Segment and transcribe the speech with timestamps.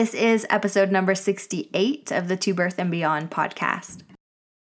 [0.00, 4.00] This is episode number 68 of the To Birth and Beyond podcast.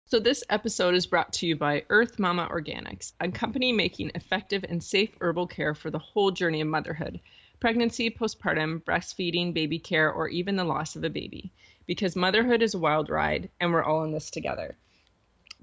[0.05, 4.63] So, this episode is brought to you by Earth Mama Organics, a company making effective
[4.63, 7.19] and safe herbal care for the whole journey of motherhood
[7.59, 11.51] pregnancy, postpartum, breastfeeding, baby care, or even the loss of a baby.
[11.85, 14.77] Because motherhood is a wild ride, and we're all in this together.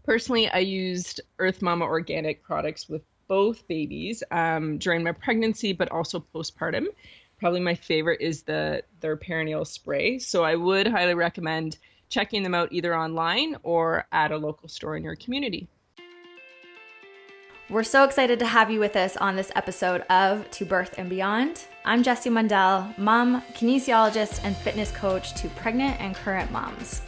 [0.04, 5.91] Personally, I used Earth Mama Organic products with both babies um, during my pregnancy, but
[5.91, 6.89] also postpartum.
[7.43, 10.20] Probably my favorite is the their perineal spray.
[10.20, 11.77] So I would highly recommend
[12.09, 15.66] checking them out either online or at a local store in your community.
[17.69, 21.10] We're so excited to have you with us on this episode of To Birth and
[21.10, 21.66] Beyond.
[21.84, 27.02] I'm Jessie Mundell, mom, kinesiologist, and fitness coach to pregnant and current moms.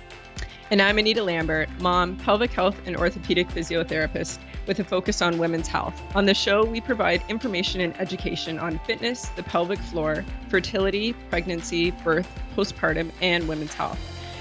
[0.74, 5.68] And I'm Anita Lambert, mom, pelvic health, and orthopedic physiotherapist with a focus on women's
[5.68, 6.02] health.
[6.16, 11.92] On the show, we provide information and education on fitness, the pelvic floor, fertility, pregnancy,
[11.92, 14.00] birth, postpartum, and women's health.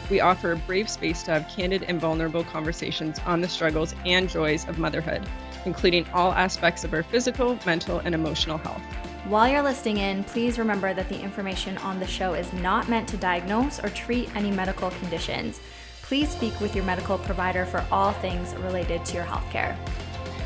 [0.10, 4.28] We offer a brave space to have candid and vulnerable conversations on the struggles and
[4.28, 5.22] joys of motherhood,
[5.66, 8.82] including all aspects of our physical, mental, and emotional health.
[9.26, 13.08] While you're listening in, please remember that the information on the show is not meant
[13.10, 15.62] to diagnose or treat any medical conditions.
[16.04, 19.76] Please speak with your medical provider for all things related to your healthcare.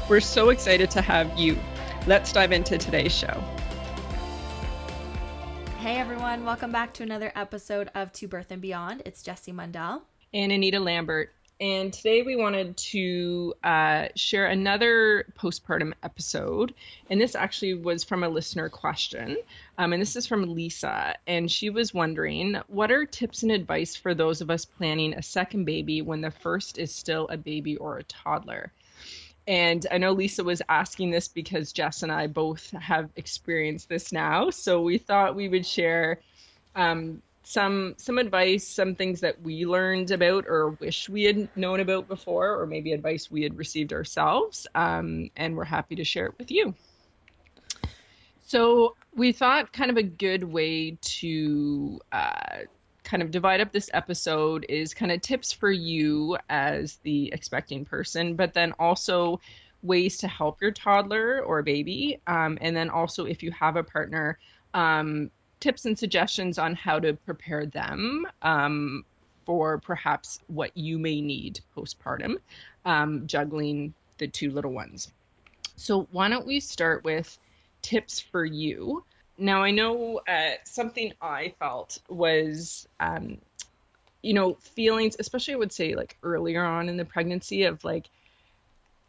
[0.08, 1.58] We're so excited to have you.
[2.06, 3.44] Let's dive into today's show.
[5.80, 9.02] Hey everyone, welcome back to another episode of To Birth and Beyond.
[9.06, 11.34] It's Jessie Mundell and Anita Lambert.
[11.60, 16.76] And today we wanted to uh, share another postpartum episode.
[17.10, 19.38] And this actually was from a listener question.
[19.80, 21.16] Um, and this is from Lisa.
[21.26, 25.24] And she was wondering what are tips and advice for those of us planning a
[25.24, 28.72] second baby when the first is still a baby or a toddler?
[29.48, 34.12] And I know Lisa was asking this because Jess and I both have experienced this
[34.12, 34.52] now.
[34.52, 36.20] So we thought we would share
[36.76, 41.80] um, some some advice, some things that we learned about or wish we had known
[41.80, 44.68] about before, or maybe advice we had received ourselves.
[44.76, 46.76] Um, and we're happy to share it with you.
[48.46, 52.60] So we thought kind of a good way to uh,
[53.06, 57.86] kind of divide up this episode is kind of tips for you as the expecting
[57.86, 59.40] person, but then also
[59.84, 62.20] ways to help your toddler or baby.
[62.28, 64.38] Um, and then also, if you have a partner,
[64.74, 69.06] um, tips and suggestions on how to prepare them um,
[69.46, 72.38] for perhaps what you may need postpartum,
[72.86, 75.12] um, juggling the two little ones.
[75.76, 77.38] So, why don't we start with
[77.82, 79.04] tips for you?
[79.38, 83.38] Now, I know uh, something I felt was, um,
[84.24, 88.10] you know, feelings, especially I would say like earlier on in the pregnancy of like,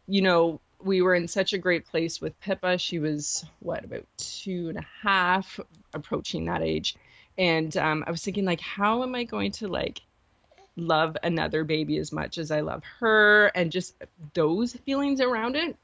[0.07, 2.77] you know, we were in such a great place with Pippa.
[2.77, 5.59] She was, what, about two and a half,
[5.93, 6.95] approaching that age.
[7.37, 10.01] And um, I was thinking, like, how am I going to, like,
[10.75, 13.47] love another baby as much as I love her?
[13.55, 13.95] And just
[14.33, 15.75] those feelings around it.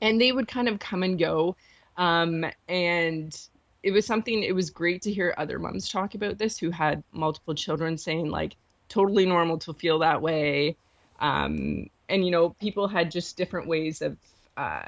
[0.00, 1.56] And they would kind of come and go.
[1.96, 3.36] Um, and
[3.82, 7.02] it was something it was great to hear other moms talk about this who had
[7.12, 8.56] multiple children saying like
[8.88, 10.76] totally normal to feel that way
[11.20, 14.16] um, and you know people had just different ways of
[14.56, 14.82] uh,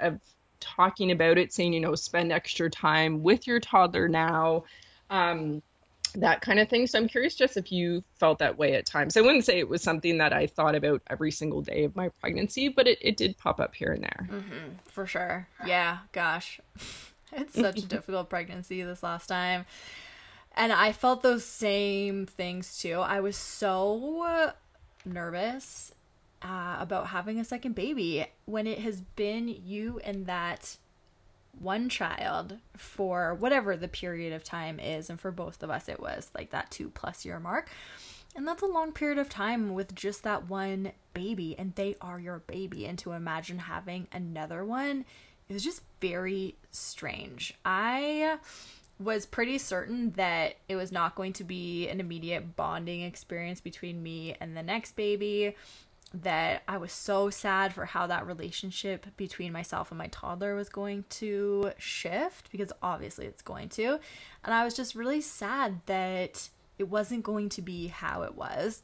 [0.00, 0.18] of
[0.60, 4.64] talking about it saying you know spend extra time with your toddler now
[5.10, 5.62] um,
[6.14, 6.86] that kind of thing.
[6.86, 9.16] So i'm curious just if you felt that way at times.
[9.16, 12.08] I wouldn't say it was something that i thought about every single day of my
[12.20, 14.28] pregnancy but it, it did pop up here and there.
[14.30, 15.48] Mm-hmm, for sure.
[15.66, 16.60] Yeah gosh.
[17.30, 19.66] It's such a difficult pregnancy this last time.
[20.56, 22.94] And I felt those same things too.
[22.94, 24.52] I was so
[25.04, 25.92] nervous
[26.42, 30.76] uh, about having a second baby when it has been you and that
[31.58, 35.10] one child for whatever the period of time is.
[35.10, 37.70] And for both of us, it was like that two plus year mark.
[38.36, 42.20] And that's a long period of time with just that one baby, and they are
[42.20, 42.86] your baby.
[42.86, 45.04] And to imagine having another one
[45.48, 47.54] was just very strange.
[47.64, 48.38] I
[49.00, 54.02] was pretty certain that it was not going to be an immediate bonding experience between
[54.02, 55.54] me and the next baby.
[56.14, 60.70] That I was so sad for how that relationship between myself and my toddler was
[60.70, 64.00] going to shift because obviously it's going to.
[64.42, 68.82] And I was just really sad that it wasn't going to be how it was.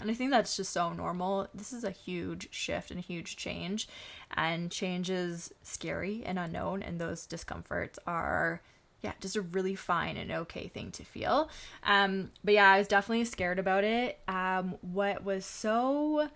[0.00, 1.48] And I think that's just so normal.
[1.54, 3.88] This is a huge shift and a huge change.
[4.36, 8.60] And change is scary and unknown, and those discomforts are
[9.00, 11.48] yeah, just a really fine and okay thing to feel.
[11.84, 14.18] Um, but yeah, I was definitely scared about it.
[14.26, 16.28] Um, what was so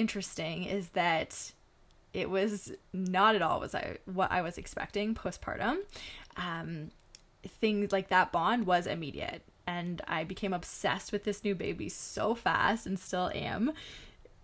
[0.00, 1.52] interesting is that
[2.12, 5.78] it was not at all was I what I was expecting postpartum.
[6.36, 6.90] Um,
[7.46, 12.34] things like that bond was immediate and I became obsessed with this new baby so
[12.34, 13.72] fast and still am.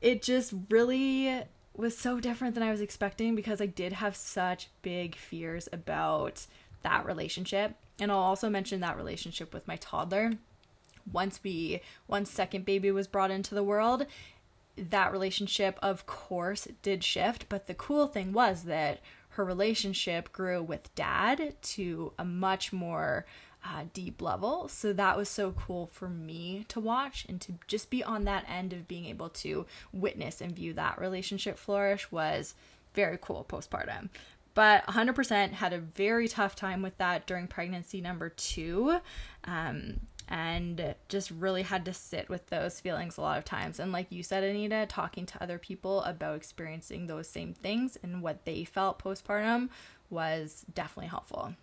[0.00, 1.42] It just really
[1.74, 6.46] was so different than I was expecting because I did have such big fears about
[6.82, 7.74] that relationship.
[7.98, 10.32] And I'll also mention that relationship with my toddler.
[11.12, 14.06] Once we once second baby was brought into the world,
[14.76, 19.00] that relationship of course did shift, but the cool thing was that
[19.30, 23.26] her relationship grew with dad to a much more
[23.64, 24.68] uh, deep level.
[24.68, 28.46] So that was so cool for me to watch and to just be on that
[28.48, 32.54] end of being able to witness and view that relationship flourish was
[32.94, 34.08] very cool postpartum.
[34.54, 39.00] But 100% had a very tough time with that during pregnancy number two.
[39.44, 43.78] Um, and just really had to sit with those feelings a lot of times.
[43.78, 48.22] And like you said, Anita, talking to other people about experiencing those same things and
[48.22, 49.68] what they felt postpartum
[50.10, 51.54] was definitely helpful.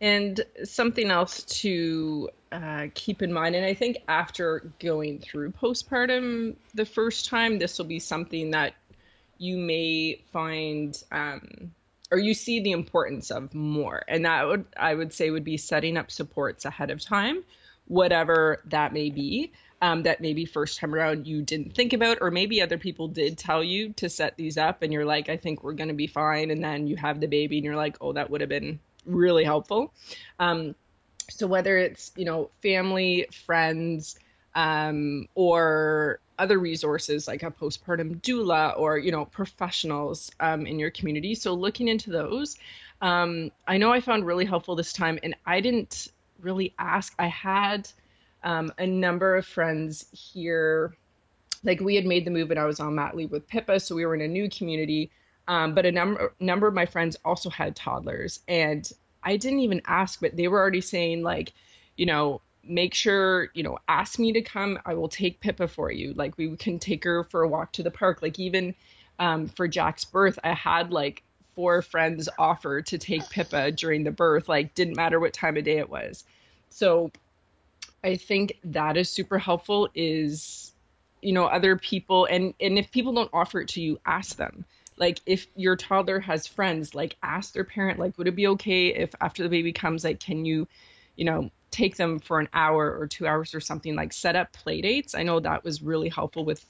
[0.00, 6.56] And something else to uh, keep in mind, and I think after going through postpartum
[6.74, 8.74] the first time, this will be something that
[9.38, 11.72] you may find um,
[12.10, 14.02] or you see the importance of more.
[14.08, 17.44] And that would, I would say, would be setting up supports ahead of time,
[17.88, 19.52] whatever that may be.
[19.80, 23.38] Um, that maybe first time around you didn't think about, or maybe other people did
[23.38, 26.08] tell you to set these up, and you're like, I think we're going to be
[26.08, 26.50] fine.
[26.50, 29.44] And then you have the baby, and you're like, oh, that would have been really
[29.44, 29.92] helpful.
[30.40, 30.74] Um,
[31.30, 34.18] so whether it's you know family, friends,
[34.54, 40.90] um, or other resources like a postpartum doula or you know professionals um, in your
[40.90, 42.56] community, so looking into those.
[43.00, 46.08] Um, I know I found really helpful this time, and I didn't
[46.40, 47.14] really ask.
[47.18, 47.88] I had
[48.44, 50.96] um, a number of friends here
[51.64, 53.94] like we had made the move and I was on mat leave with Pippa, so
[53.94, 55.10] we were in a new community.
[55.46, 58.90] Um, but a number number of my friends also had toddlers, and
[59.22, 61.52] I didn't even ask, but they were already saying like,
[61.96, 64.78] you know, make sure you know, ask me to come.
[64.84, 66.12] I will take Pippa for you.
[66.14, 68.20] Like we can take her for a walk to the park.
[68.20, 68.74] Like even
[69.18, 71.22] um, for Jack's birth, I had like
[71.58, 74.48] four friends offer to take Pippa during the birth.
[74.48, 76.22] Like didn't matter what time of day it was.
[76.70, 77.10] So
[78.04, 79.88] I think that is super helpful.
[79.92, 80.72] Is
[81.20, 84.64] you know other people and and if people don't offer it to you, ask them
[84.98, 88.94] like if your toddler has friends like ask their parent like would it be okay
[88.94, 90.66] if after the baby comes like can you
[91.16, 94.52] you know take them for an hour or two hours or something like set up
[94.52, 96.64] play dates i know that was really helpful with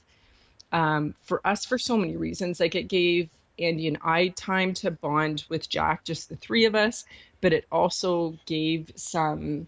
[0.71, 4.89] um, for us for so many reasons like it gave andy and i time to
[4.91, 7.05] bond with jack just the three of us
[7.41, 9.67] but it also gave some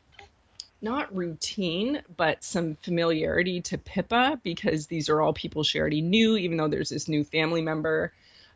[0.81, 6.35] not routine, but some familiarity to Pippa because these are all people she already knew,
[6.37, 8.11] even though there's this new family member.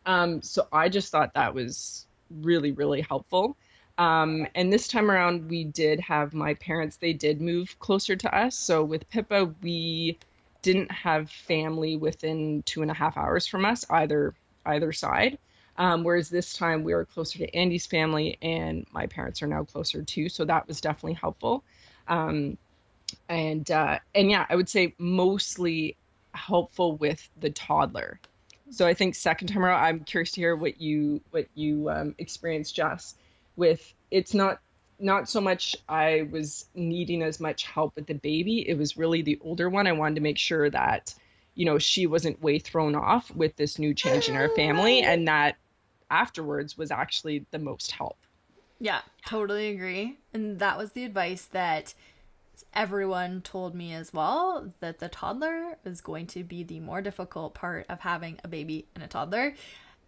[0.05, 3.55] Um, so I just thought that was really, really helpful.
[3.97, 8.35] Um, and this time around, we did have my parents, they did move closer to
[8.35, 8.57] us.
[8.57, 10.17] So with Pippa, we
[10.63, 14.33] didn't have family within two and a half hours from us, either
[14.65, 15.37] either side.
[15.77, 19.65] Um, whereas this time we were closer to Andy's family, and my parents are now
[19.65, 20.29] closer too.
[20.29, 21.63] So that was definitely helpful.
[22.07, 22.57] Um,
[23.27, 25.97] and uh, and yeah, I would say mostly
[26.33, 28.19] helpful with the toddler.
[28.71, 32.15] So I think second time around, I'm curious to hear what you what you um,
[32.17, 33.15] experienced, Jess.
[33.55, 34.59] With it's not
[34.97, 38.67] not so much I was needing as much help with the baby.
[38.67, 39.87] It was really the older one.
[39.87, 41.13] I wanted to make sure that
[41.55, 45.11] you know she wasn't way thrown off with this new change in our family, mm-hmm.
[45.11, 45.55] and that
[46.11, 48.17] afterwards was actually the most help.
[48.79, 50.17] Yeah, totally agree.
[50.33, 51.93] And that was the advice that
[52.73, 57.53] everyone told me as well that the toddler is going to be the more difficult
[57.53, 59.55] part of having a baby and a toddler.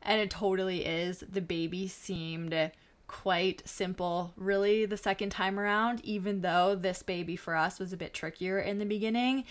[0.02, 1.24] And it totally is.
[1.28, 2.72] The baby seemed
[3.08, 7.98] quite simple, really, the second time around, even though this baby for us was a
[7.98, 9.46] bit trickier in the beginning.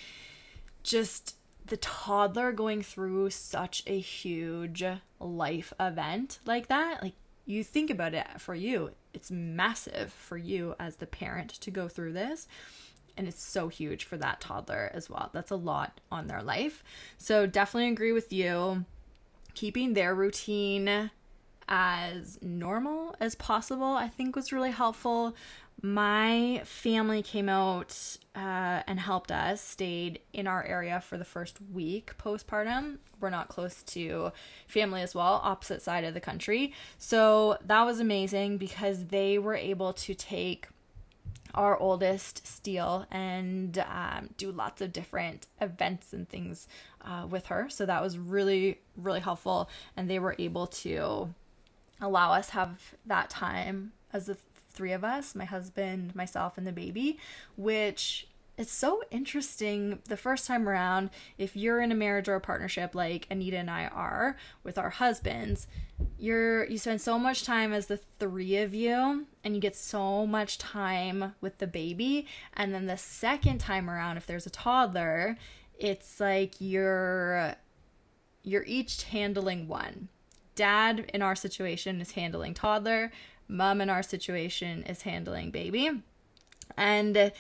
[0.83, 4.85] Just the toddler going through such a huge
[5.21, 10.75] life event like that, like you think about it for you, it's massive for you
[10.79, 12.49] as the parent to go through this
[13.17, 15.31] and it's so huge for that toddler as well.
[15.33, 16.85] That's a lot on their life.
[17.19, 18.85] So definitely agree with you.
[19.55, 21.11] Keeping their routine
[21.69, 25.35] as normal as possible, I think was really helpful.
[25.83, 31.59] My family came out uh, and helped us, stayed in our area for the first
[31.73, 32.99] week postpartum.
[33.21, 34.33] We're not close to
[34.67, 36.73] family as well, opposite side of the country.
[36.99, 40.69] So that was amazing because they were able to take
[41.55, 46.69] our oldest Steele and um, do lots of different events and things
[47.03, 47.69] uh, with her.
[47.71, 49.71] So that was really, really helpful.
[49.97, 51.35] And they were able to
[52.01, 54.37] allow us have that time as the
[54.77, 57.19] three of us, my husband, myself, and the baby,
[57.57, 61.11] which it's so interesting the first time around.
[61.37, 64.91] If you're in a marriage or a partnership like Anita and I are with our
[64.91, 65.67] husbands
[66.19, 70.27] you're you spend so much time as the three of you and you get so
[70.27, 72.27] much time with the baby.
[72.55, 75.37] And then the second time around if there's a toddler
[75.79, 77.55] it's like you're
[78.43, 80.09] you're each handling one.
[80.55, 83.13] Dad in our situation is handling toddler
[83.49, 85.91] mom in our situation is handling baby.
[86.77, 87.33] And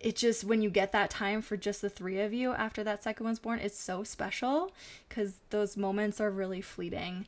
[0.00, 3.02] it just when you get that time for just the three of you after that
[3.02, 4.72] second one's born it's so special
[5.08, 7.26] because those moments are really fleeting.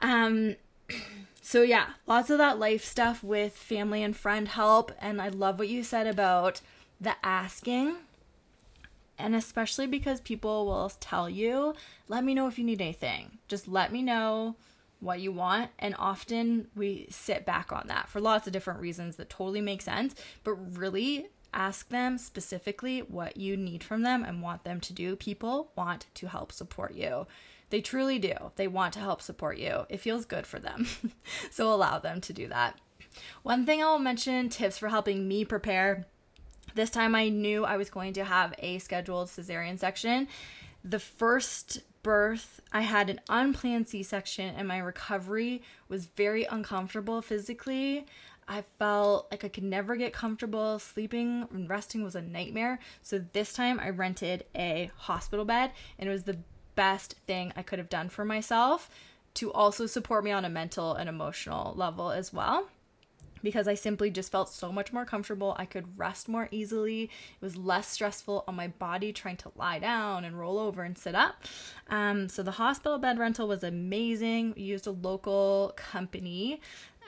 [0.00, 0.56] Um
[1.40, 4.92] so yeah lots of that life stuff with family and friend help.
[5.00, 6.60] And i love what you said about
[7.00, 7.96] the asking.
[9.18, 11.74] And especially because people will tell you
[12.08, 13.38] let me know if you need anything.
[13.48, 14.56] Just let me know
[15.02, 19.16] what you want and often we sit back on that for lots of different reasons
[19.16, 24.42] that totally make sense but really ask them specifically what you need from them and
[24.42, 25.16] want them to do.
[25.16, 27.26] People want to help support you.
[27.70, 28.34] They truly do.
[28.56, 29.86] They want to help support you.
[29.88, 30.86] It feels good for them.
[31.50, 32.78] so allow them to do that.
[33.42, 36.06] One thing I'll mention tips for helping me prepare.
[36.74, 40.28] This time I knew I was going to have a scheduled cesarean section.
[40.84, 47.22] The first birth, I had an unplanned C section, and my recovery was very uncomfortable
[47.22, 48.06] physically.
[48.48, 50.78] I felt like I could never get comfortable.
[50.78, 52.80] Sleeping and resting was a nightmare.
[53.02, 56.38] So this time I rented a hospital bed and it was the
[56.74, 58.90] best thing I could have done for myself
[59.34, 62.68] to also support me on a mental and emotional level as well.
[63.42, 65.56] Because I simply just felt so much more comfortable.
[65.58, 67.04] I could rest more easily.
[67.04, 70.96] It was less stressful on my body trying to lie down and roll over and
[70.96, 71.44] sit up.
[71.88, 74.54] Um, so the hospital bed rental was amazing.
[74.56, 76.60] We used a local company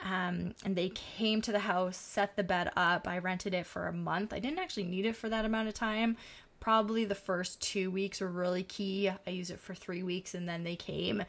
[0.03, 3.07] um, and they came to the house, set the bed up.
[3.07, 4.33] I rented it for a month.
[4.33, 6.17] I didn't actually need it for that amount of time.
[6.59, 9.09] Probably the first two weeks were really key.
[9.09, 11.23] I used it for three weeks and then they came,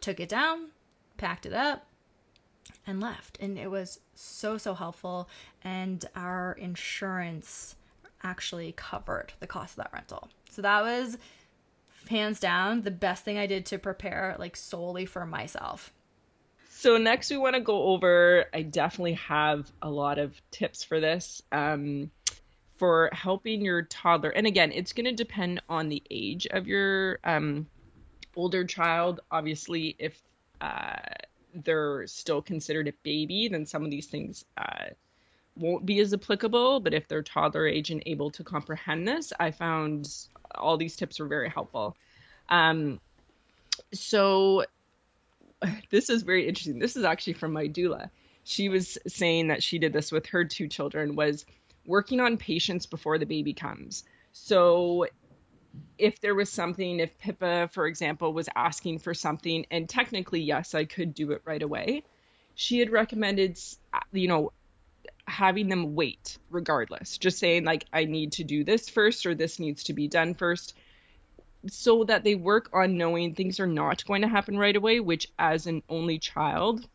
[0.00, 0.68] took it down,
[1.16, 1.86] packed it up,
[2.86, 3.38] and left.
[3.40, 5.28] And it was so, so helpful.
[5.62, 7.76] And our insurance
[8.22, 10.28] actually covered the cost of that rental.
[10.50, 11.18] So that was
[12.08, 15.92] hands down the best thing I did to prepare, like solely for myself.
[16.70, 18.46] So next we want to go over.
[18.54, 21.42] I definitely have a lot of tips for this.
[21.52, 22.10] Um,
[22.78, 27.18] for helping your toddler, and again, it's going to depend on the age of your
[27.24, 27.66] um,
[28.34, 29.20] older child.
[29.30, 30.18] Obviously, if
[30.62, 30.96] uh,
[31.54, 34.86] they're still considered a baby, then some of these things uh,
[35.56, 36.80] won't be as applicable.
[36.80, 40.12] But if they're toddler age and able to comprehend this, I found
[40.54, 41.96] all these tips were very helpful.
[42.48, 43.00] Um,
[43.92, 44.64] so
[45.90, 46.78] this is very interesting.
[46.78, 48.10] This is actually from my doula.
[48.44, 51.44] She was saying that she did this with her two children was
[51.86, 54.04] working on patience before the baby comes.
[54.32, 55.06] So
[55.98, 60.74] if there was something, if Pippa, for example, was asking for something, and technically, yes,
[60.74, 62.04] I could do it right away,
[62.54, 63.58] she had recommended,
[64.12, 64.52] you know,
[65.26, 69.58] having them wait regardless, just saying, like, I need to do this first or this
[69.58, 70.74] needs to be done first
[71.68, 75.30] so that they work on knowing things are not going to happen right away which
[75.38, 76.88] as an only child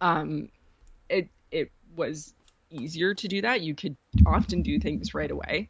[0.00, 0.48] um
[1.08, 2.34] it it was
[2.74, 3.60] easier to do that.
[3.60, 3.96] You could
[4.26, 5.68] often do things right away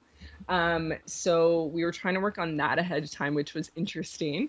[0.49, 4.49] um so we were trying to work on that ahead of time which was interesting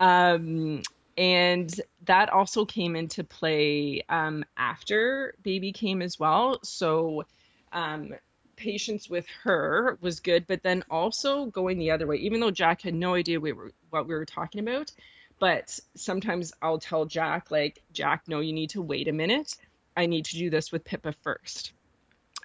[0.00, 0.82] um
[1.16, 7.24] and that also came into play um, after baby came as well so
[7.72, 8.14] um,
[8.56, 12.82] patience with her was good, but then also going the other way, even though Jack
[12.82, 14.90] had no idea we were, what we were talking about.
[15.38, 19.56] But sometimes I'll tell Jack, like, Jack, no, you need to wait a minute.
[19.96, 21.72] I need to do this with Pippa first.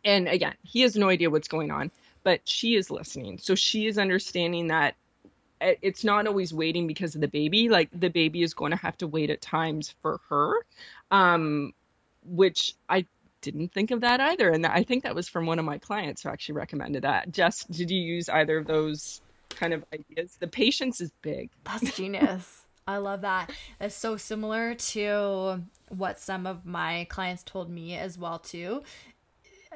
[0.03, 1.91] And again, he has no idea what's going on,
[2.23, 3.37] but she is listening.
[3.37, 4.95] So she is understanding that
[5.61, 7.69] it's not always waiting because of the baby.
[7.69, 10.53] Like, the baby is going to have to wait at times for her,
[11.11, 11.73] um,
[12.23, 13.05] which I
[13.41, 14.49] didn't think of that either.
[14.49, 17.31] And I think that was from one of my clients who actually recommended that.
[17.31, 20.37] Jess, did you use either of those kind of ideas?
[20.39, 21.49] The patience is big.
[21.65, 22.65] That's genius.
[22.87, 23.51] I love that.
[23.79, 28.83] It's so similar to what some of my clients told me as well too.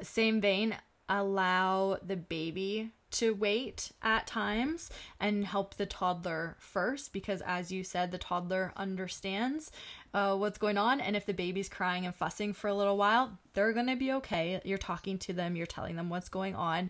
[0.01, 0.75] Same vein,
[1.13, 4.89] allow the baby to wait at times
[5.19, 9.71] and help the toddler first because as you said the toddler understands
[10.15, 10.99] uh, what's going on.
[10.99, 14.11] And if the baby's crying and fussing for a little while, they're going to be
[14.13, 14.61] okay.
[14.63, 16.89] You're talking to them, you're telling them what's going on.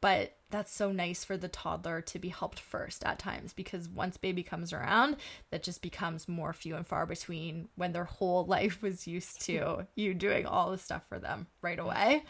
[0.00, 4.16] But that's so nice for the toddler to be helped first at times because once
[4.16, 5.16] baby comes around,
[5.50, 9.86] that just becomes more few and far between when their whole life was used to
[9.94, 12.24] you doing all the stuff for them right away.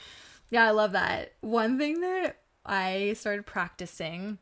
[0.51, 1.33] Yeah, I love that.
[1.41, 4.39] One thing that I started practicing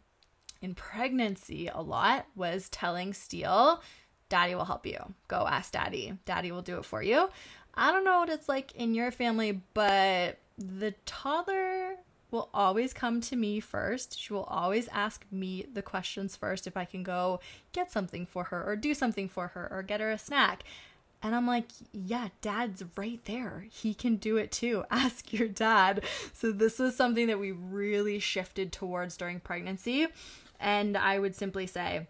[0.61, 3.83] in pregnancy a lot was telling Steele,
[4.29, 4.99] Daddy will help you.
[5.29, 6.15] Go ask Daddy.
[6.25, 7.29] Daddy will do it for you.
[7.75, 11.97] I don't know what it's like in your family, but the toddler
[12.31, 14.19] will always come to me first.
[14.19, 17.41] She will always ask me the questions first if I can go
[17.73, 20.65] get something for her or do something for her or get her a snack.
[21.23, 23.67] And I'm like, yeah, dad's right there.
[23.71, 24.85] He can do it too.
[24.91, 26.05] Ask your dad.
[26.33, 30.07] So, this was something that we really shifted towards during pregnancy.
[30.61, 32.07] And I would simply say,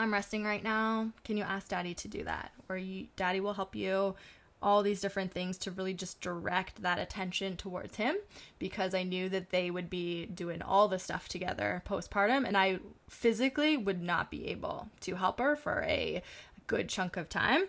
[0.00, 1.10] I'm resting right now.
[1.24, 2.52] Can you ask daddy to do that?
[2.70, 4.14] Or you, daddy will help you.
[4.62, 8.16] All these different things to really just direct that attention towards him
[8.58, 12.78] because I knew that they would be doing all the stuff together postpartum and I
[13.08, 16.22] physically would not be able to help her for a
[16.66, 17.64] good chunk of time.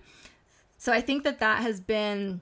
[0.81, 2.41] So I think that that has been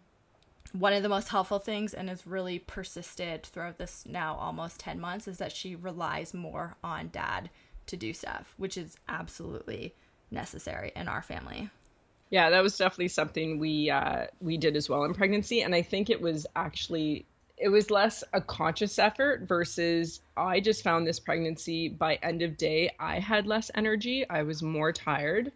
[0.72, 4.98] one of the most helpful things and has really persisted throughout this now almost 10
[4.98, 7.50] months is that she relies more on dad
[7.88, 9.94] to do stuff, which is absolutely
[10.32, 11.70] necessary in our family.
[12.30, 15.82] Yeah, that was definitely something we uh, we did as well in pregnancy, and I
[15.82, 17.26] think it was actually
[17.58, 22.56] it was less a conscious effort versus I just found this pregnancy by end of
[22.56, 25.52] day I had less energy, I was more tired,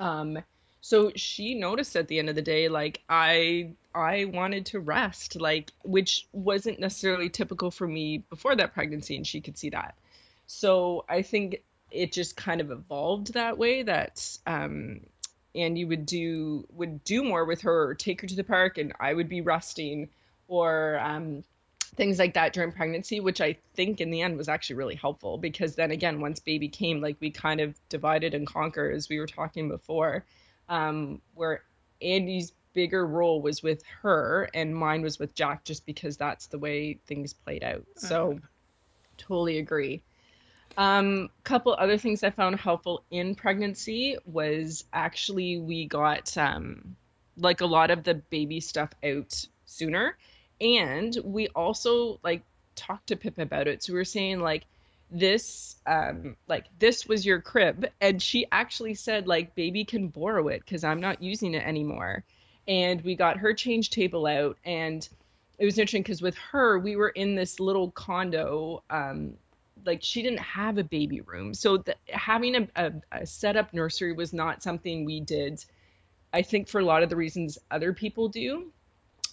[0.00, 0.38] um,
[0.84, 5.34] so she noticed at the end of the day like i i wanted to rest
[5.40, 9.94] like which wasn't necessarily typical for me before that pregnancy and she could see that.
[10.46, 15.00] So i think it just kind of evolved that way that um
[15.54, 18.76] and you would do would do more with her or take her to the park
[18.76, 20.10] and i would be resting
[20.48, 21.44] or um
[21.96, 25.38] things like that during pregnancy, which I think in the end was actually really helpful
[25.38, 29.20] because then again, once baby came, like we kind of divided and conquered as we
[29.20, 30.24] were talking before
[30.68, 31.62] um, where
[32.02, 36.58] Andy's bigger role was with her and mine was with Jack just because that's the
[36.58, 37.84] way things played out.
[37.96, 38.44] So mm-hmm.
[39.16, 40.02] totally agree.
[40.76, 46.96] Um, couple other things I found helpful in pregnancy was actually we got um,
[47.36, 50.16] like a lot of the baby stuff out sooner,
[50.60, 52.42] and we also like
[52.74, 53.84] talked to Pip about it.
[53.84, 54.64] So we were saying like
[55.14, 60.48] this um like this was your crib and she actually said like baby can borrow
[60.48, 62.24] it because i'm not using it anymore.
[62.66, 65.06] And we got her change table out and
[65.58, 69.34] it was interesting because with her we were in this little condo um
[69.84, 71.52] like she didn't have a baby room.
[71.52, 75.64] So the, having a, a, a set up nursery was not something we did
[76.32, 78.72] i think for a lot of the reasons other people do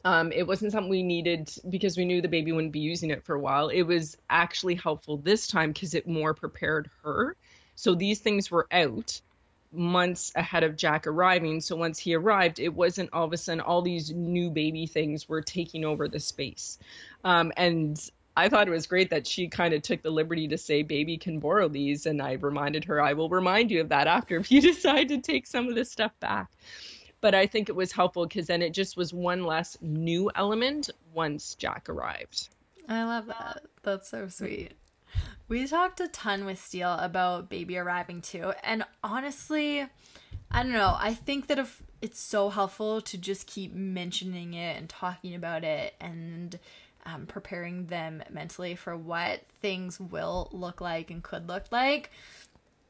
[0.03, 3.23] um, it wasn't something we needed because we knew the baby wouldn't be using it
[3.23, 3.69] for a while.
[3.69, 7.35] It was actually helpful this time because it more prepared her.
[7.75, 9.21] So these things were out
[9.71, 11.61] months ahead of Jack arriving.
[11.61, 15.29] So once he arrived, it wasn't all of a sudden all these new baby things
[15.29, 16.77] were taking over the space.
[17.23, 17.97] Um, and
[18.35, 21.17] I thought it was great that she kind of took the liberty to say, baby
[21.17, 22.05] can borrow these.
[22.05, 25.19] And I reminded her, I will remind you of that after if you decide to
[25.19, 26.49] take some of this stuff back
[27.21, 30.89] but I think it was helpful because then it just was one less new element
[31.13, 32.49] once Jack arrived.
[32.89, 33.63] I love that.
[33.83, 34.73] That's so sweet.
[35.47, 38.53] We talked a ton with Steele about baby arriving too.
[38.63, 39.85] And honestly,
[40.49, 40.95] I don't know.
[40.97, 45.63] I think that if it's so helpful to just keep mentioning it and talking about
[45.63, 46.57] it and
[47.05, 52.11] um, preparing them mentally for what things will look like and could look like.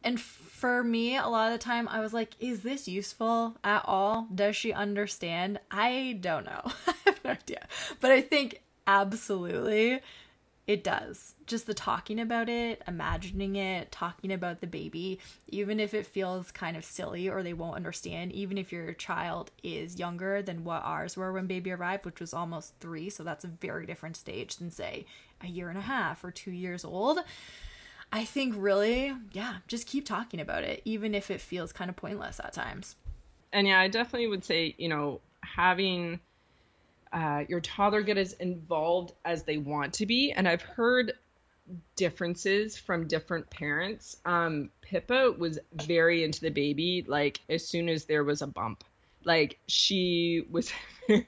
[0.04, 3.84] And for me, a lot of the time, I was like, is this useful at
[3.86, 4.28] all?
[4.34, 5.60] Does she understand?
[5.70, 6.62] I don't know.
[6.88, 7.68] I have no idea.
[8.00, 10.02] But I think absolutely
[10.68, 11.36] it does.
[11.48, 16.52] Just the talking about it, imagining it, talking about the baby, even if it feels
[16.52, 20.84] kind of silly or they won't understand, even if your child is younger than what
[20.84, 23.10] ours were when baby arrived, which was almost three.
[23.10, 25.06] So that's a very different stage than, say,
[25.42, 27.20] a year and a half or two years old
[28.12, 31.96] I think really, yeah, just keep talking about it, even if it feels kind of
[31.96, 32.96] pointless at times.
[33.54, 36.20] And yeah, I definitely would say, you know, having
[37.14, 40.32] uh, your toddler get as involved as they want to be.
[40.32, 41.14] And I've heard
[41.96, 44.18] differences from different parents.
[44.26, 48.84] Um, Pippa was very into the baby, like as soon as there was a bump.
[49.24, 50.72] Like she was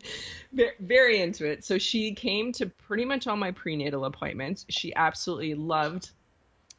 [0.80, 1.64] very into it.
[1.64, 4.66] So she came to pretty much all my prenatal appointments.
[4.70, 6.10] She absolutely loved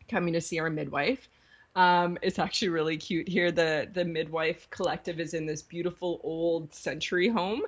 [0.08, 1.28] coming to see our midwife.
[1.76, 3.50] Um, it's actually really cute here.
[3.50, 7.62] The the midwife collective is in this beautiful old century home,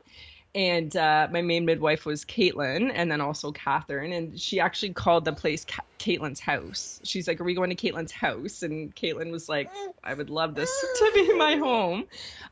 [0.54, 5.24] and uh, my main midwife was Caitlin, and then also Catherine, and she actually called
[5.24, 7.00] the place Ca- Caitlin's house.
[7.02, 9.70] She's like, "Are we going to Caitlin's house?" And Caitlin was like,
[10.04, 12.04] "I would love this to be my home,"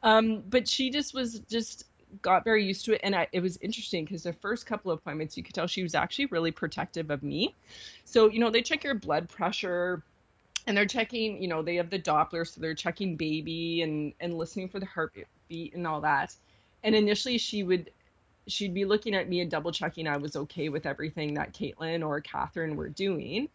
[0.02, 1.84] um, but she just was just
[2.22, 4.98] got very used to it and I, it was interesting because the first couple of
[4.98, 7.54] appointments you could tell she was actually really protective of me.
[8.04, 10.02] So you know they check your blood pressure
[10.66, 14.36] and they're checking you know they have the doppler so they're checking baby and and
[14.36, 16.34] listening for the heartbeat and all that.
[16.82, 17.90] And initially she would
[18.46, 22.06] she'd be looking at me and double checking i was okay with everything that caitlin
[22.06, 23.48] or catherine were doing.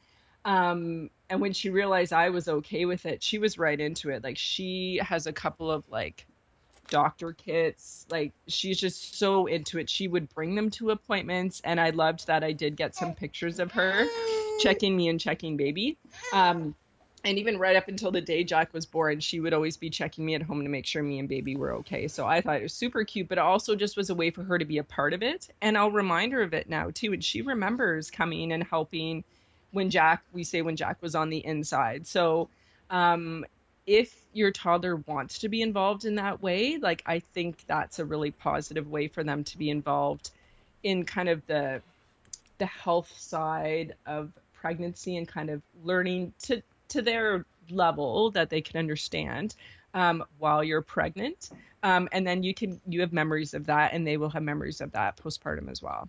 [0.45, 4.23] Um and when she realized i was okay with it she was right into it.
[4.23, 6.25] Like she has a couple of like
[6.89, 8.05] doctor kits.
[8.09, 9.89] Like she's just so into it.
[9.89, 13.59] She would bring them to appointments, and I loved that I did get some pictures
[13.59, 14.05] of her
[14.59, 15.97] checking me and checking baby.
[16.33, 16.75] Um,
[17.23, 20.25] and even right up until the day Jack was born, she would always be checking
[20.25, 22.07] me at home to make sure me and baby were okay.
[22.07, 24.43] So I thought it was super cute, but it also just was a way for
[24.43, 25.49] her to be a part of it.
[25.61, 27.13] And I'll remind her of it now too.
[27.13, 29.23] And she remembers coming and helping
[29.71, 32.07] when Jack, we say when Jack was on the inside.
[32.07, 32.49] So
[32.89, 33.45] um,
[33.89, 38.05] if your toddler wants to be involved in that way, like I think that's a
[38.05, 40.29] really positive way for them to be involved
[40.83, 41.81] in kind of the
[42.59, 48.61] the health side of pregnancy and kind of learning to to their level that they
[48.61, 49.55] can understand
[49.95, 51.49] um, while you're pregnant.
[51.81, 54.81] Um, and then you can you have memories of that and they will have memories
[54.81, 56.07] of that postpartum as well.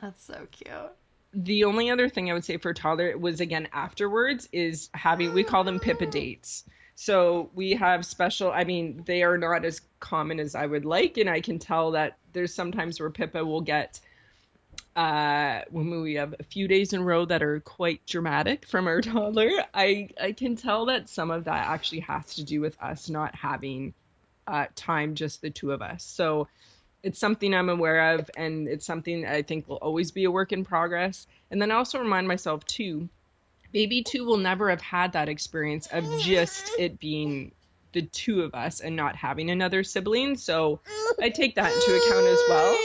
[0.00, 0.92] That's so cute.
[1.34, 5.32] The only other thing i would say for a toddler was again afterwards is having
[5.32, 9.80] we call them pippa dates so we have special, I mean, they are not as
[10.00, 11.16] common as I would like.
[11.16, 14.00] And I can tell that there's sometimes where Pippa will get,
[14.94, 18.86] uh, when we have a few days in a row that are quite dramatic from
[18.86, 22.80] our toddler, I, I can tell that some of that actually has to do with
[22.80, 23.94] us not having
[24.46, 26.04] uh, time, just the two of us.
[26.04, 26.48] So
[27.02, 30.52] it's something I'm aware of, and it's something I think will always be a work
[30.52, 31.26] in progress.
[31.50, 33.08] And then I also remind myself, too,
[33.72, 37.52] baby two will never have had that experience of just it being
[37.92, 40.36] the two of us and not having another sibling.
[40.36, 40.80] So
[41.20, 42.78] I take that into account as well.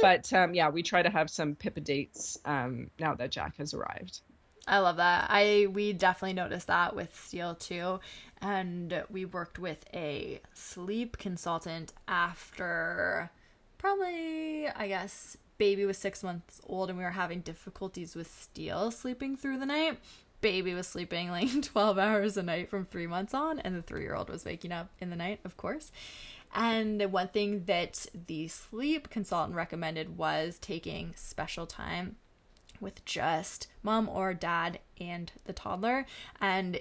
[0.00, 3.74] But um, yeah, we try to have some Pippa dates um, now that Jack has
[3.74, 4.20] arrived.
[4.66, 5.26] I love that.
[5.28, 7.98] I we definitely noticed that with Steele too,
[8.40, 13.30] and we worked with a sleep consultant after
[13.78, 18.90] probably I guess baby was six months old and we were having difficulties with Steele
[18.90, 19.98] sleeping through the night
[20.42, 24.02] baby was sleeping like 12 hours a night from three months on, and the three
[24.02, 25.90] year old was waking up in the night, of course.
[26.54, 32.16] And one thing that the sleep consultant recommended was taking special time
[32.78, 36.04] with just mom or dad and the toddler.
[36.40, 36.78] And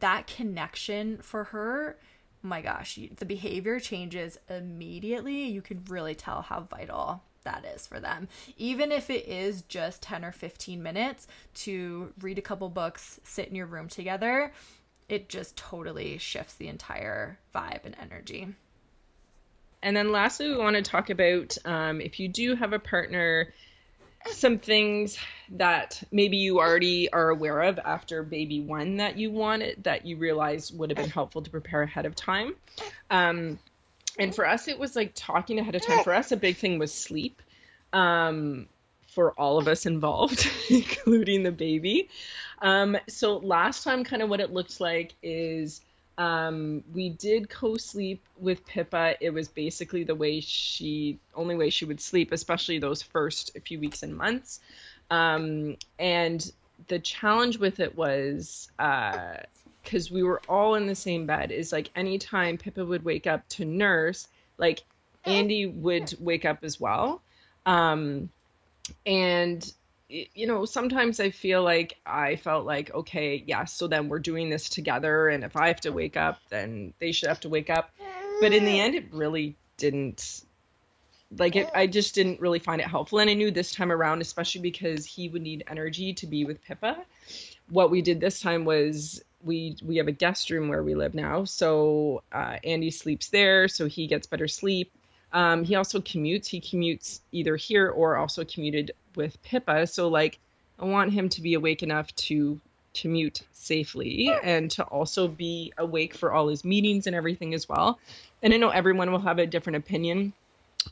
[0.00, 1.98] that connection for her,
[2.42, 5.48] my gosh, the behavior changes immediately.
[5.48, 8.28] You can really tell how vital that is for them.
[8.56, 13.48] Even if it is just 10 or 15 minutes to read a couple books, sit
[13.48, 14.52] in your room together,
[15.08, 18.48] it just totally shifts the entire vibe and energy.
[19.82, 23.52] And then lastly, we want to talk about um, if you do have a partner,
[24.30, 25.18] some things
[25.50, 30.16] that maybe you already are aware of after baby one that you wanted that you
[30.16, 32.54] realize would have been helpful to prepare ahead of time.
[33.10, 33.58] Um,
[34.18, 36.02] and for us it was like talking ahead of time.
[36.04, 37.42] For us a big thing was sleep
[37.92, 38.68] um,
[39.08, 42.08] for all of us involved including the baby.
[42.62, 45.80] Um, so last time kind of what it looks like is
[46.16, 49.16] um, we did co-sleep with pippa.
[49.20, 53.80] It was basically the way she only way she would sleep especially those first few
[53.80, 54.60] weeks and months.
[55.10, 56.52] Um, and
[56.88, 59.38] the challenge with it was uh,
[59.84, 63.46] because we were all in the same bed is like anytime Pippa would wake up
[63.50, 64.26] to nurse,
[64.58, 64.82] like
[65.24, 65.32] eh.
[65.32, 67.22] Andy would wake up as well.
[67.66, 68.30] Um,
[69.06, 69.72] and
[70.08, 74.50] you know, sometimes I feel like I felt like, okay, yeah, so then we're doing
[74.50, 77.70] this together, and if I have to wake up, then they should have to wake
[77.70, 77.90] up.
[78.40, 78.82] But in the eh.
[78.82, 80.44] end, it really didn't
[81.36, 81.80] like it eh.
[81.80, 83.18] i just didn't really find it helpful.
[83.18, 86.62] And i knew this time around especially because he would need energy to be with
[86.62, 86.98] pippa.
[87.70, 91.14] What we did this time was we we have a guest room where we live
[91.14, 94.90] now, so uh, Andy sleeps there, so he gets better sleep.
[95.32, 96.46] Um, he also commutes.
[96.46, 99.86] He commutes either here or also commuted with Pippa.
[99.86, 100.38] So like,
[100.78, 102.60] I want him to be awake enough to
[102.94, 107.98] commute safely and to also be awake for all his meetings and everything as well.
[108.42, 110.32] And I know everyone will have a different opinion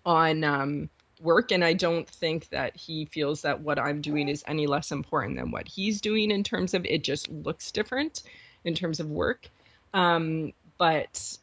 [0.05, 0.91] on um,
[1.23, 4.91] work and i don't think that he feels that what i'm doing is any less
[4.91, 8.23] important than what he's doing in terms of it just looks different
[8.65, 9.49] in terms of work.
[9.95, 11.37] Um, but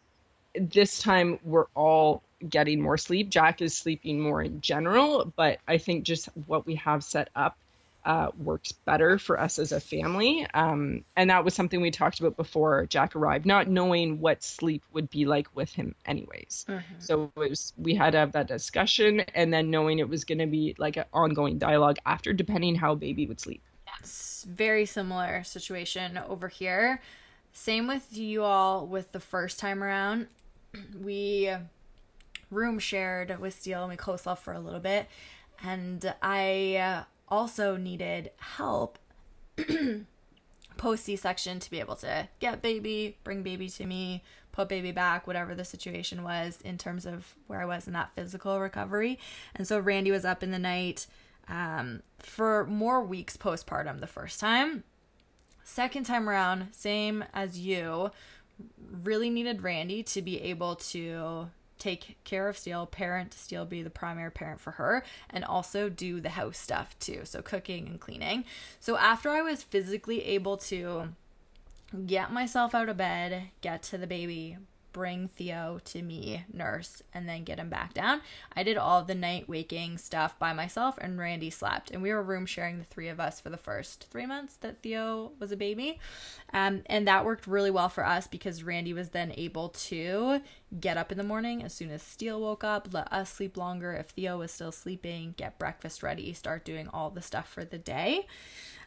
[0.56, 3.30] this time we're all getting more sleep.
[3.30, 7.58] Jack is sleeping more in general but i think just what we have set up
[8.06, 10.48] uh, works better for us as a family.
[10.54, 14.84] Um, and that was something we talked about before Jack arrived, not knowing what sleep
[14.94, 16.66] would be like with him, anyways.
[16.68, 16.96] Mm-hmm.
[17.00, 20.40] So it was we had to have that discussion, and then knowing it was going
[20.40, 23.62] to be like an ongoing dialogue after, depending how baby would sleep.
[24.00, 27.02] It's very similar situation over here.
[27.52, 30.28] Same with you all with the first time around.
[31.02, 31.52] We
[32.52, 35.08] room shared with Steele and we co-slept for a little bit,
[35.64, 39.00] and I also needed help
[40.78, 44.92] post C section to be able to get baby, bring baby to me, put baby
[44.92, 49.20] back, whatever the situation was in terms of where I was in that physical recovery.
[49.56, 51.08] And so Randy was up in the night
[51.48, 54.84] um, for more weeks postpartum the first time.
[55.64, 58.12] Second time around, same as you,
[59.04, 63.90] really needed Randy to be able to take care of Steele, parent Steele, be the
[63.90, 67.22] primary parent for her, and also do the house stuff too.
[67.24, 68.46] So cooking and cleaning.
[68.80, 71.10] So after I was physically able to
[72.06, 74.58] get myself out of bed, get to the baby,
[74.92, 78.22] bring Theo to me, nurse, and then get him back down.
[78.56, 81.92] I did all the night waking stuff by myself, and Randy slept.
[81.92, 84.82] And we were room sharing the three of us for the first three months that
[84.82, 86.00] Theo was a baby.
[86.54, 90.42] Um, and that worked really well for us because Randy was then able to
[90.80, 93.94] get up in the morning as soon as Steele woke up, let us sleep longer
[93.94, 97.78] if Theo was still sleeping, get breakfast ready, start doing all the stuff for the
[97.78, 98.28] day.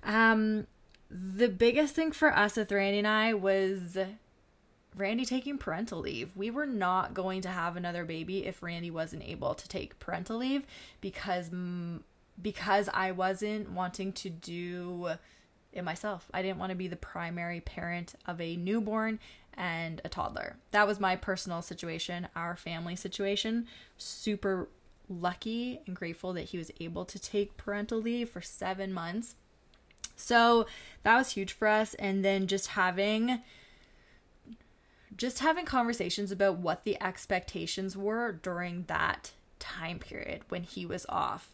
[0.05, 0.67] Um,
[1.11, 3.99] the biggest thing for us with Randy and I was
[4.97, 6.37] Randy taking parental leave.
[6.37, 10.39] We were not going to have another baby if Randy wasn't able to take parental
[10.39, 10.65] leave
[11.01, 11.51] because
[12.41, 15.11] because I wasn't wanting to do
[15.73, 16.29] it myself.
[16.35, 19.19] I didn't want to be the primary parent of a newborn
[19.55, 20.57] and a toddler.
[20.71, 23.67] That was my personal situation, our family situation.
[23.97, 24.69] Super
[25.09, 29.37] lucky and grateful that he was able to take parental leave for 7 months.
[30.17, 30.67] So,
[31.03, 33.41] that was huge for us and then just having
[35.17, 41.07] just having conversations about what the expectations were during that time period when he was
[41.09, 41.51] off.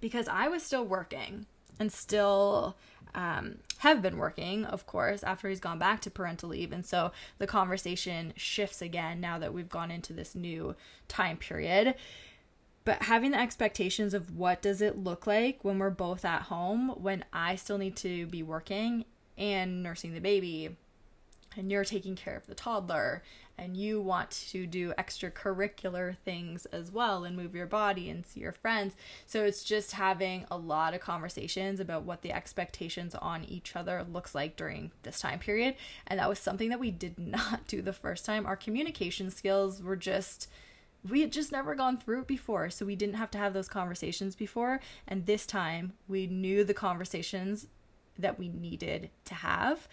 [0.00, 1.46] Because I was still working
[1.78, 2.76] and still
[3.14, 6.72] um, have been working, of course, after he's gone back to parental leave.
[6.72, 10.74] And so the conversation shifts again now that we've gone into this new
[11.08, 11.94] time period.
[12.84, 16.88] But having the expectations of what does it look like when we're both at home,
[16.90, 19.04] when I still need to be working
[19.36, 20.76] and nursing the baby
[21.56, 23.22] and you're taking care of the toddler
[23.58, 28.40] and you want to do extracurricular things as well and move your body and see
[28.40, 28.94] your friends.
[29.26, 34.04] So it's just having a lot of conversations about what the expectations on each other
[34.10, 35.74] looks like during this time period.
[36.06, 38.46] And that was something that we did not do the first time.
[38.46, 40.48] Our communication skills were just
[41.08, 43.68] we had just never gone through it before, so we didn't have to have those
[43.68, 44.80] conversations before.
[45.08, 47.68] And this time we knew the conversations
[48.18, 49.88] that we needed to have.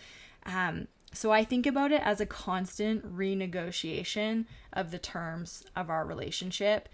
[0.46, 6.06] Um, so I think about it as a constant renegotiation of the terms of our
[6.06, 6.90] relationship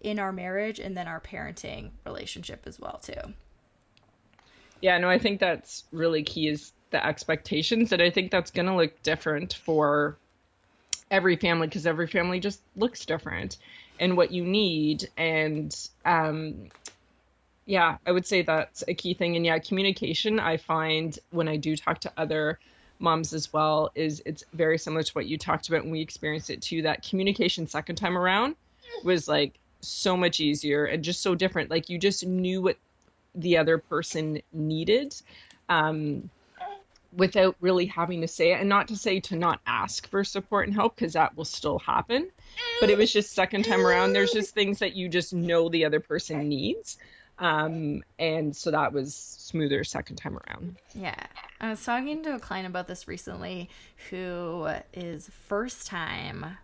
[0.00, 3.34] in our marriage and then our parenting relationship as well too.
[4.80, 8.66] Yeah, no, I think that's really key is the expectations and I think that's going
[8.66, 10.16] to look different for
[11.10, 13.56] every family because every family just looks different
[13.98, 16.68] and what you need and um
[17.66, 21.56] yeah, I would say that's a key thing and yeah, communication I find when I
[21.56, 22.58] do talk to other
[22.98, 26.50] moms as well is it's very similar to what you talked about and we experienced
[26.50, 28.56] it too that communication second time around
[29.04, 31.70] was like so much easier and just so different.
[31.70, 32.76] Like you just knew what
[33.34, 35.14] the other person needed
[35.68, 36.28] um,
[37.16, 38.60] without really having to say it.
[38.60, 41.78] And not to say to not ask for support and help because that will still
[41.78, 42.30] happen
[42.80, 45.84] but it was just second time around there's just things that you just know the
[45.84, 46.98] other person needs
[47.38, 50.76] um, and so that was smoother second time around.
[50.94, 51.14] Yeah.
[51.60, 53.68] I was talking to a client about this recently
[54.10, 56.58] who is first time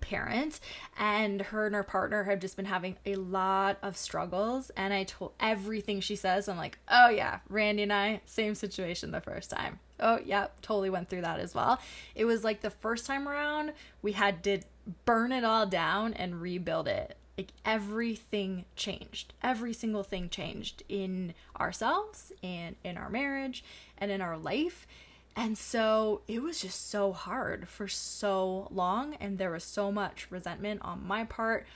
[0.00, 0.58] parent
[0.98, 5.04] and her and her partner have just been having a lot of struggles and I
[5.04, 9.48] told everything she says I'm like oh yeah Randy and I same situation the first
[9.48, 11.80] time oh yeah totally went through that as well
[12.16, 14.58] it was like the first time around we had to
[15.04, 19.32] burn it all down and rebuild it like everything changed.
[19.42, 23.64] Every single thing changed in ourselves and in our marriage
[23.98, 24.86] and in our life.
[25.34, 30.30] And so it was just so hard for so long, and there was so much
[30.30, 31.66] resentment on my part.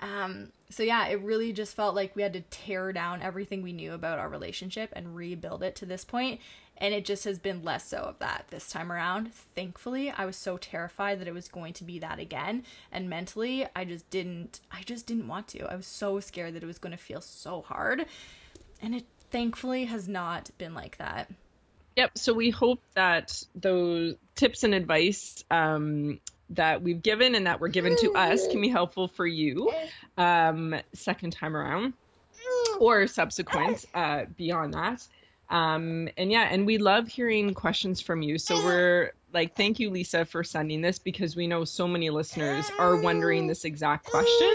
[0.00, 3.72] Um, so yeah, it really just felt like we had to tear down everything we
[3.72, 6.40] knew about our relationship and rebuild it to this point
[6.78, 9.32] and it just has been less so of that this time around.
[9.32, 13.66] Thankfully, I was so terrified that it was going to be that again, and mentally,
[13.76, 15.70] I just didn't I just didn't want to.
[15.70, 18.06] I was so scared that it was going to feel so hard.
[18.80, 21.30] And it thankfully has not been like that.
[21.96, 22.16] Yep.
[22.16, 27.68] So we hope that those tips and advice um, that we've given and that were
[27.68, 29.72] given to us can be helpful for you
[30.16, 31.94] um, second time around
[32.78, 35.06] or subsequent uh, beyond that.
[35.50, 38.38] Um, and yeah, and we love hearing questions from you.
[38.38, 42.70] So we're like, thank you, Lisa, for sending this because we know so many listeners
[42.78, 44.52] are wondering this exact question.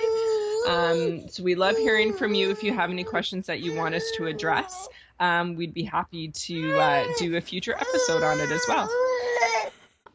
[0.68, 2.50] Um, so we love hearing from you.
[2.50, 4.88] If you have any questions that you want us to address,
[5.20, 8.90] um, we'd be happy to uh, do a future episode on it as well.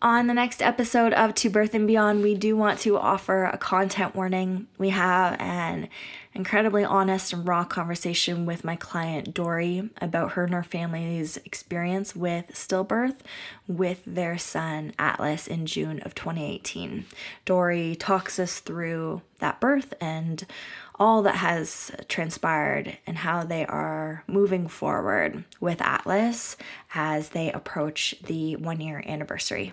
[0.00, 3.58] On the next episode of To Birth and Beyond, we do want to offer a
[3.58, 4.68] content warning.
[4.78, 5.88] We have an
[6.32, 12.14] incredibly honest and raw conversation with my client Dory about her and her family's experience
[12.14, 13.16] with stillbirth
[13.66, 17.04] with their son Atlas in June of 2018.
[17.44, 20.46] Dory talks us through that birth and
[20.94, 26.56] all that has transpired and how they are moving forward with Atlas
[26.94, 29.72] as they approach the one year anniversary.